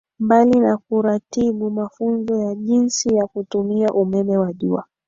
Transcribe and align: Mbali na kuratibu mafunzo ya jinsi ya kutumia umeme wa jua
Mbali 0.19 0.59
na 0.59 0.77
kuratibu 0.77 1.69
mafunzo 1.71 2.37
ya 2.43 2.55
jinsi 2.55 3.15
ya 3.15 3.27
kutumia 3.27 3.89
umeme 3.89 4.37
wa 4.37 4.53
jua 4.53 4.85